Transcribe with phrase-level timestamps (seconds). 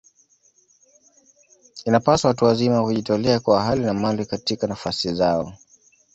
[1.85, 5.53] Inapaswa watu wazima kujitolea kwa hali na mali katika nafasi zao